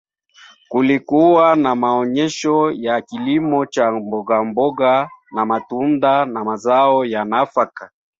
kulikuwa 0.69 1.55
na 1.55 1.75
maonesho 1.75 2.71
ya 2.71 3.01
kilimo 3.01 3.65
cha 3.65 3.91
mbogamboga 3.91 5.09
matunda 5.45 6.25
na 6.25 6.43
mazao 6.43 7.05
ya 7.05 7.25
nafaka 7.25 7.91